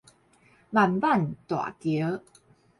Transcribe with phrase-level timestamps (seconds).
[0.71, 2.21] 萬板大橋